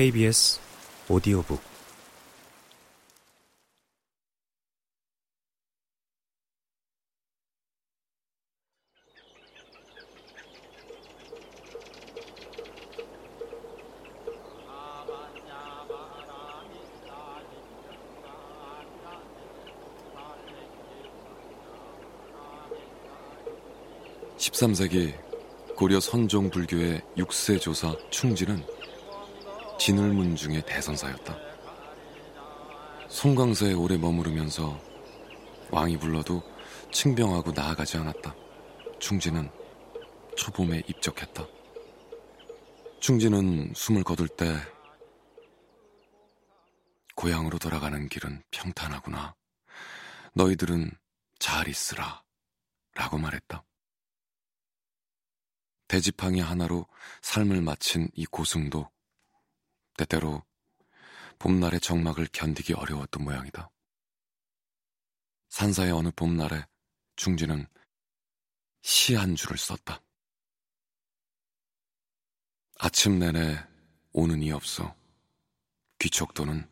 [0.00, 0.58] KBS
[1.10, 1.60] 오디오북.
[24.38, 25.12] (13세기)
[25.76, 28.64] 고려 선종 불교의 6세 조사 충지는
[29.80, 31.34] 진울문 중의 대선사였다.
[33.08, 34.78] 송광사에 오래 머무르면서
[35.70, 36.42] 왕이 불러도
[36.92, 38.34] 칭병하고 나아가지 않았다.
[38.98, 39.50] 충지는
[40.36, 41.46] 초봄에 입적했다.
[43.00, 44.54] 충지는 숨을 거둘 때
[47.16, 49.34] 고향으로 돌아가는 길은 평탄하구나.
[50.34, 50.90] 너희들은
[51.38, 52.22] 잘 있으라.
[52.94, 53.64] 라고 말했다.
[55.88, 56.86] 대지팡이 하나로
[57.22, 58.90] 삶을 마친 이 고승도
[60.00, 60.42] 때때로
[61.38, 63.70] 봄날의 정막을 견디기 어려웠던 모양이다.
[65.50, 66.66] 산사의 어느 봄날에
[67.16, 67.66] 중지는
[68.82, 70.02] 시 한 줄을 썼다.
[72.78, 73.62] 아침 내내
[74.12, 74.96] 오는 이 없어
[75.98, 76.66] 귀척도는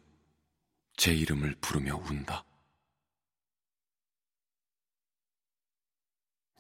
[0.97, 2.47] 제 이름을 부르며 운다.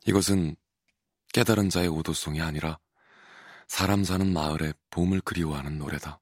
[0.05, 0.55] 이것은
[1.33, 2.78] 깨달은 자의 오도송이 아니라
[3.69, 6.20] 사람 사는 마을의 봄을 그리워하는 노래다.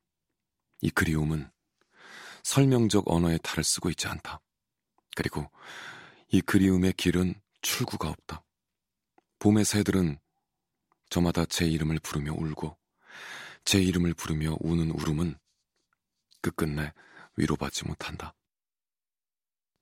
[0.86, 1.50] 이 그리움은
[2.44, 4.40] 설명적 언어의 탈을 쓰고 있지 않다.
[5.16, 5.50] 그리고
[6.28, 8.44] 이 그리움의 길은 출구가 없다.
[9.40, 10.20] 봄의 새들은
[11.10, 12.78] 저마다 제 이름을 부르며 울고
[13.64, 15.36] 제 이름을 부르며 우는 울음은
[16.40, 16.92] 끝끝내
[17.34, 18.36] 위로받지 못한다.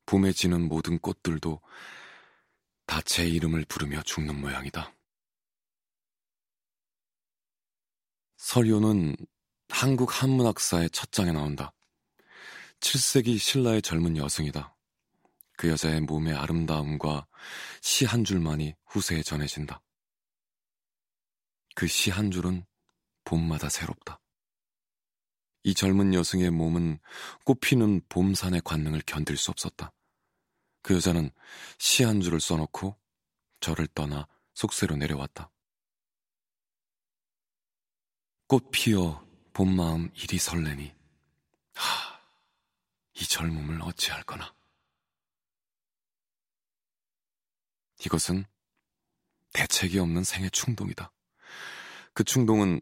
[0.07, 1.61] 봄에 지는 모든 꽃들도
[2.87, 4.95] 다 제 이름을 부르며 죽는 모양이다.
[8.39, 9.17] 설요는
[9.85, 11.75] 한국 한문학사의 첫 장에 나온다.
[12.81, 14.75] 7세기 신라의 젊은 여성이다.
[15.59, 17.27] 그 여자의 몸의 아름다움과
[17.83, 19.83] 시 한 줄만이 후세에 전해진다.
[21.75, 22.65] 그 시 한 줄은
[23.25, 24.23] 봄마다 새롭다.
[25.65, 26.99] 이 젊은 여성의 몸은
[27.45, 29.93] 꽃피는 봄산의 관능을 견딜 수 없었다.
[30.81, 31.31] 그 여자는
[31.79, 32.97] 시 한 줄을 써놓고
[33.61, 35.51] 저를 떠나 속세로 내려왔다.
[38.47, 39.23] 꽃 피어
[39.55, 40.93] 본 마음 이리 설레니
[41.75, 42.21] 하,
[43.15, 44.53] 이 젊음을 어찌할 거나.
[48.05, 48.45] 이것은
[49.53, 51.13] 대책이 없는 생의 충동이다.
[52.15, 52.81] 그 충동은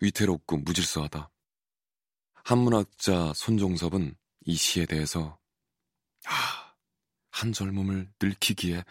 [0.00, 1.30] 위태롭고 무질서하다.
[2.34, 5.38] 한문학자 손종섭은 이 시에 대해서
[6.26, 6.74] 아,
[7.30, 8.82] 한 젊음을 늙히기에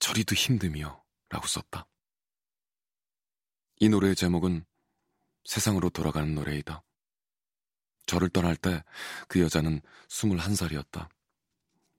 [0.00, 1.88] 저리도 힘듦이요 라고 썼다.
[3.80, 4.66] 이 노래의 제목은
[5.48, 6.82] 세상으로 돌아가는 노래이다.
[8.04, 8.82] 저를 떠날 때
[9.28, 11.08] 그 여자는 21살이었다.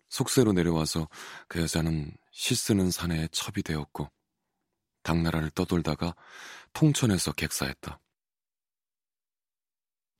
[0.09, 1.09] 속세로 내려와서
[1.47, 4.11] 그 여자는 시 쓰는 사내에 첩이 되었고
[5.01, 6.15] 당나라를 떠돌다가
[6.73, 7.99] 통천에서 객사했다.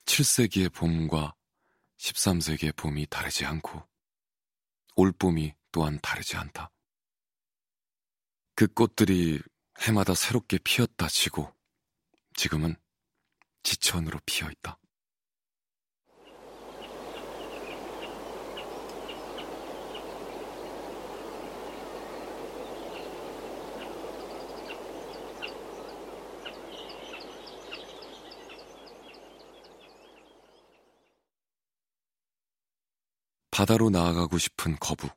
[0.06, 1.36] 7세기의 봄과
[1.98, 3.88] 13세기의 봄이 다르지 않고
[4.96, 6.72] 올봄이 또한 다르지 않다.
[8.56, 9.40] 그 꽃들이
[9.82, 11.54] 해마다 새롭게 피었다 치고
[12.36, 12.76] 지금은
[13.70, 14.80] 지천으로 피어 있다.
[33.52, 35.12] 바다로 나아가고 싶은 거북.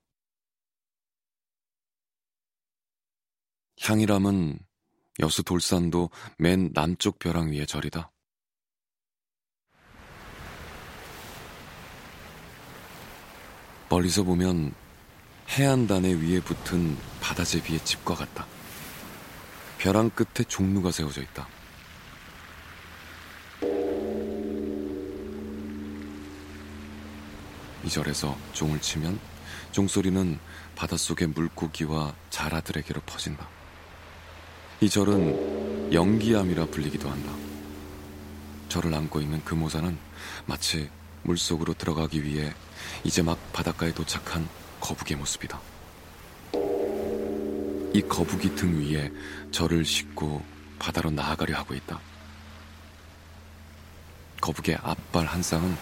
[3.80, 4.58] 향이람은
[5.20, 8.11] 여수 돌산도 맨 남쪽 벼랑 위의 절이다.
[13.92, 14.72] 멀리서 보면
[15.50, 18.46] 해안단의 위에 붙은 바다제비의 집과 같다.
[19.76, 21.46] 벼랑 끝에 종루가 세워져 있다.
[27.84, 29.20] 이 절에서 종을 치면
[29.72, 30.38] 종소리는
[30.74, 33.46] 바닷속의 물고기와 자라들에게로 퍼진다.
[34.80, 37.30] 이 절은 연기암이라 불리기도 한다.
[38.70, 39.98] 절을 안고 있는 그 모자는
[40.46, 40.88] 마치
[41.22, 42.52] 물속으로 들어가기 위해
[43.04, 44.48] 이제 막 바닷가에 도착한
[44.80, 45.60] 거북의 모습이다.
[47.94, 49.10] 이 거북이 등 위에
[49.50, 50.42] 절을 싣고
[50.78, 52.00] 바다로 나아가려 하고 있다.
[54.40, 55.76] 거북의 앞발 한 쌍은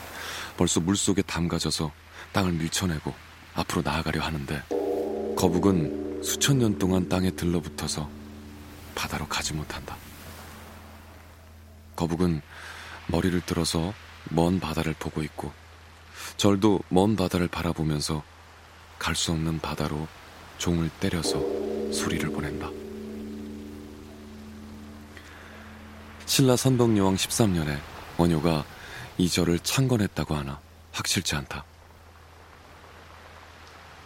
[0.57, 1.91] 벌써 물속에 담가져서
[2.33, 3.15] 땅을 밀쳐내고
[3.55, 4.63] 앞으로 나아가려 하는데
[5.37, 8.11] 거북은 수천 년 동안 땅에 들러붙어서
[8.95, 9.97] 바다로 가지 못한다.
[11.97, 12.43] 거북은
[13.07, 13.95] 머리를 들어서
[14.31, 15.53] 먼 바다를 보고 있고
[16.37, 18.23] 절도 먼 바다를 바라보면서
[18.99, 20.07] 갈 수 없는 바다로
[20.59, 21.41] 종을 때려서
[21.93, 22.69] 소리를 보낸다.
[26.27, 27.81] 신라 선덕여왕 13년에
[28.19, 28.65] 원효가
[29.19, 30.61] 이 절을 창건했다고 하나
[30.93, 31.65] 확실치 않다.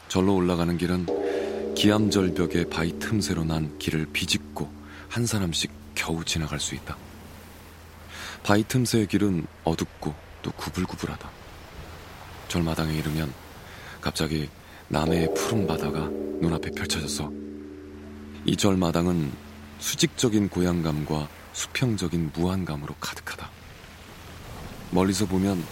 [0.08, 4.72] 절로 올라가는 길은 기암절벽의 바위 틈새로 난 길을 비집고
[5.08, 6.96] 한 사람씩 겨우 지나갈 수 있다.
[8.44, 11.30] 바위 틈새의 길은 어둡고 또 구불구불하다.
[12.48, 13.32] 절마당에 이르면
[14.02, 14.50] 갑자기
[14.88, 16.00] 남해의 푸른 바다가
[16.40, 17.32] 눈앞에 펼쳐졌어.
[18.44, 19.32] 이 절마당은
[19.78, 23.48] 수직적인 고향감과 수평적인 무한감으로 가득하다.
[24.90, 25.64] 멀리서 보면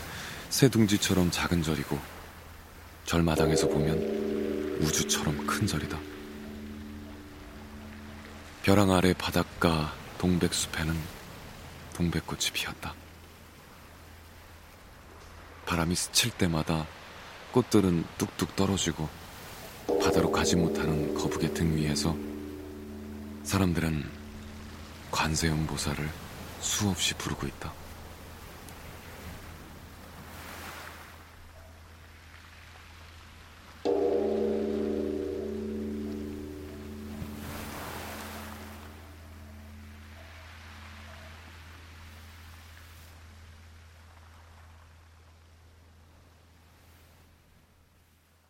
[0.49, 1.99] 새 둥지처럼 작은 절이고
[3.05, 5.99] 절마당에서 보면 우주처럼 큰 절이다.
[8.63, 11.22] 벼랑 아래 바닷가 동백숲에는
[11.93, 12.95] 동백꽃이 피었다.
[15.67, 16.87] 바람이 스칠 때마다
[17.53, 19.09] 꽃들은 뚝뚝 떨어지고
[20.03, 22.17] 바다로 가지 못하는 거북의 등 위에서
[23.45, 24.09] 사람들은
[25.11, 26.09] 관세음 보살을
[26.61, 27.82] 수없이 부르고 있다.